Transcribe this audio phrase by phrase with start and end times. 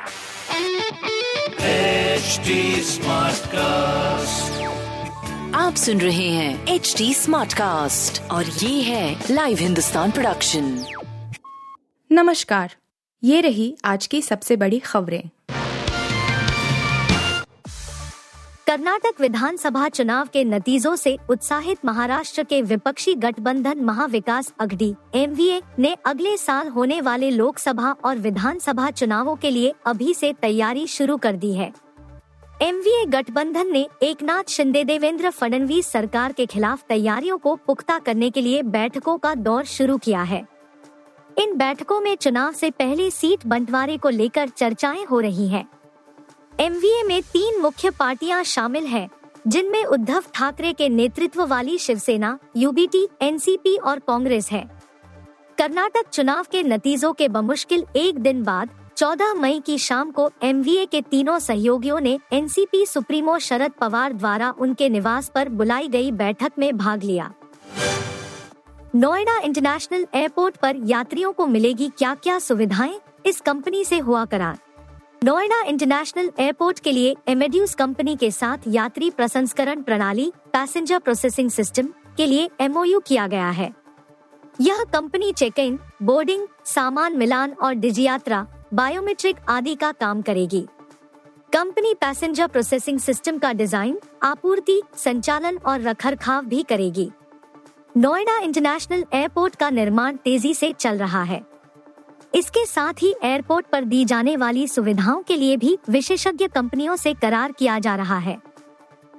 [0.00, 0.08] HD
[3.46, 4.62] cast
[5.54, 10.84] आप सुन रहे हैं एच डी स्मार्ट कास्ट और ये है लाइव हिंदुस्तान प्रोडक्शन
[12.12, 12.74] नमस्कार
[13.24, 15.30] ये रही आज की सबसे बड़ी खबरें।
[18.70, 25.36] कर्नाटक विधानसभा चुनाव के नतीजों से उत्साहित महाराष्ट्र के विपक्षी गठबंधन महाविकास अघड़ी एम
[25.78, 31.16] ने अगले साल होने वाले लोकसभा और विधानसभा चुनावों के लिए अभी से तैयारी शुरू
[31.16, 31.72] कर दी है
[32.62, 38.40] एमवीए गठबंधन ने एकनाथ शिंदे, देवेंद्र फडणवीस सरकार के खिलाफ तैयारियों को पुख्ता करने के
[38.40, 40.46] लिए बैठकों का दौर शुरू किया है
[41.38, 45.79] इन बैठकों में चुनाव से पहले सीट बंटवारे को लेकर चर्चाएँ हो रही हैं।
[46.60, 49.08] एमवीए में तीन मुख्य पार्टियाँ शामिल हैं,
[49.46, 54.70] जिनमें उद्धव ठाकरे के नेतृत्व वाली शिवसेना यूबीटी एनसीपी और कांग्रेस है।
[55.58, 60.86] कर्नाटक चुनाव के नतीजों के बमुश्किल एक दिन बाद 14 मई की शाम को एमवीए
[60.86, 66.52] के तीनों सहयोगियों ने एनसीपी सुप्रीमो शरद पवार द्वारा उनके निवास पर बुलाई गई बैठक
[66.58, 67.32] में भाग लिया।
[68.94, 73.00] नोएडा इंटरनेशनल एयरपोर्ट पर यात्रियों को मिलेगी क्या क्या सुविधाएँ?
[73.26, 74.58] इस कंपनी से हुआ करार।
[75.24, 81.88] नोएडा इंटरनेशनल एयरपोर्ट के लिए एमेड्यूस कंपनी के साथ यात्री प्रसंस्करण प्रणाली, पैसेंजर प्रोसेसिंग सिस्टम
[82.16, 83.70] के लिए एमओयू किया गया है।
[84.60, 90.66] यह कंपनी चेक इन बोर्डिंग, सामान मिलान और डिजी यात्रा बायोमेट्रिक आदि का काम करेगी।
[91.52, 97.10] कंपनी पैसेंजर प्रोसेसिंग सिस्टम का डिज़ाइन, आपूर्ति, संचालन और रखरखाव भी करेगी।
[97.96, 101.49] नोएडा इंटरनेशनल एयरपोर्ट का निर्माण तेज़ी से चल रहा है।
[102.34, 107.14] इसके साथ ही एयरपोर्ट पर दी जाने वाली सुविधाओं के लिए भी विशेषज्ञ कंपनियों से
[107.14, 108.36] करार किया जा रहा है।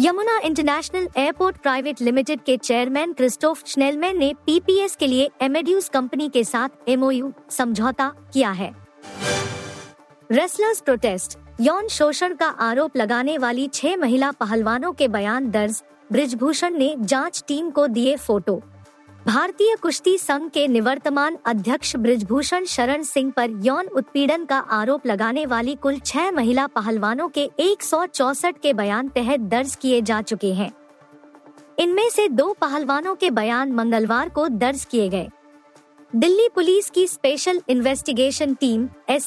[0.00, 6.28] Yamuna international airport private limited के चेयरमैन क्रिस्टोफ स्नेलमैन ने पीपीएस के लिए एमेड्यूस कंपनी
[6.28, 8.74] के साथ एमओयू समझौता किया है।
[10.30, 15.82] रेसलर्स प्रोटेस्ट, यौन शोषण का आरोप लगाने वाली छह महिला पहलवानों के बयान दर्ज,
[16.12, 18.62] ब्रिजभूषण ने जाँच टीम को दिए फ़ोटो।
[19.26, 25.46] भारतीय कुश्ती संघ के निवर्तमान अध्यक्ष ब्रिजभूषण शरण सिंह पर यौन उत्पीड़न का आरोप लगाने
[25.46, 27.82] वाली कुल छह महिला पहलवानों के एक
[28.62, 30.70] के बयान तहत दर्ज किए जा चुके हैं।
[31.78, 35.28] इनमें से दो पहलवानों के बयान मंगलवार को दर्ज किए गए।
[36.12, 39.26] दिल्ली पुलिस की स्पेशल इन्वेस्टिगेशन टीम एस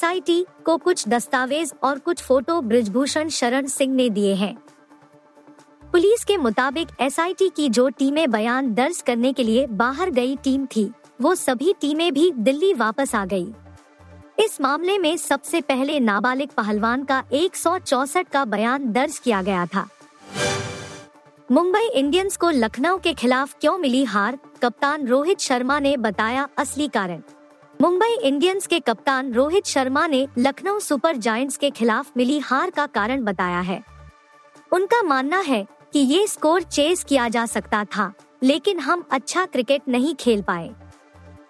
[0.64, 4.56] को कुछ दस्तावेज़ और कुछ फ़ोटो ब्रिजभूषण शरण सिंह ने दिए हैं।
[5.92, 10.66] पुलिस के मुताबिक एसआईटी की जो टीमें बयान दर्ज करने के लिए बाहर गई टीम
[10.66, 10.90] थी,
[11.20, 13.46] वो सभी टीमें भी दिल्ली वापस आ गई।
[14.38, 17.52] इस मामले में सबसे पहले नाबालिग पहलवान का एक
[18.32, 19.88] का बयान दर्ज किया गया था।
[21.50, 26.88] मुंबई इंडियंस को लखनऊ के खिलाफ क्यों मिली हार, कप्तान रोहित शर्मा ने बताया असली
[26.88, 27.22] कारण।
[27.82, 32.86] मुंबई इंडियंस के कप्तान रोहित शर्मा ने लखनऊ सुपर जायंट्स के खिलाफ मिली हार का
[32.86, 33.82] कारण बताया है।
[34.72, 38.12] उनका मानना है कि ये स्कोर चेस किया जा सकता था,
[38.42, 40.70] लेकिन हम अच्छा क्रिकेट नहीं खेल पाए।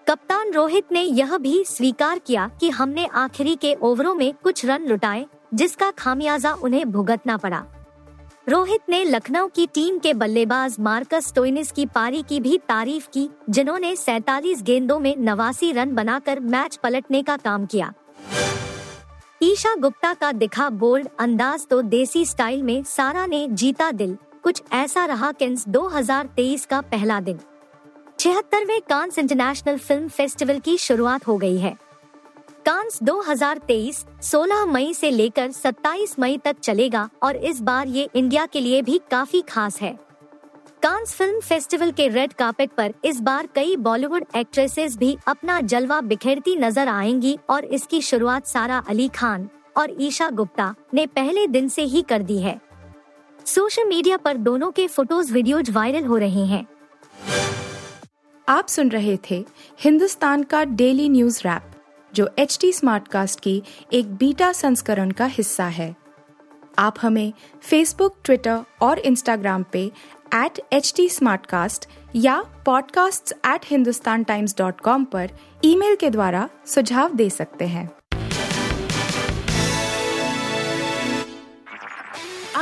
[0.08, 4.86] कप्तान रोहित ने यह भी स्वीकार किया कि हमने आखिरी के ओवरों में कुछ रन
[4.86, 7.64] लुटाए, जिसका खामियाजा उन्हें भुगतना पड़ा।
[8.48, 13.28] रोहित ने लखनऊ की टीम के बल्लेबाज मार्कस टोइनिस की पारी की भी तारीफ़ की,
[13.50, 17.92] जिन्होंने 47 गेंदों में नवासी रन बनाकर मैच पलटने का काम किया।
[19.42, 24.62] ईशा गुप्ता का दिखा बोल्ड अंदाज तो देसी स्टाइल में सारा ने जीता दिल। कुछ
[24.72, 27.38] ऐसा रहा किन्स 2023 का पहला दिन।
[28.18, 31.76] छिहत्तरवे कांस इंटरनेशनल फ़िल्म फेस्टिवल की शुरुआत हो गई है।
[32.66, 38.46] कांस 2023 16 मई से लेकर 27 मई तक चलेगा और इस बार ये इंडिया
[38.46, 39.92] के लिए भी काफ़ी खास है।
[40.82, 46.00] कांस फ़िल्म फेस्टिवल के रेड कार्पेट पर इस बार कई बॉलीवुड एक्ट्रेसेस भी अपना जलवा
[46.00, 51.68] बिखेरती नज़र आएँगी और इसकी शुरुआत सारा अली खान और ईशा गुप्ता ने पहले दिन
[51.68, 52.60] से ही कर दी है।
[53.48, 56.66] सोशल मीडिया पर दोनों के फ़ोटोज़, वीडियोज़ वायरल हो रहे हैं।
[58.48, 59.46] आप सुन रहे थे
[59.80, 61.62] हिंदुस्तान का डेली न्यूज़ रैप,
[62.14, 65.96] जो एच टी स्मार्ट कास्ट की एक बीटा संस्करण का हिस्सा है।
[66.78, 67.32] आप हमें
[67.62, 69.92] फेसबुक ट्विटर और इंस्टाग्राम पे
[70.34, 71.10] एट एच टी
[72.16, 75.30] या podcasts@hindustantimes.com पर
[75.64, 77.90] ईमेल के द्वारा सुझाव दे सकते हैं।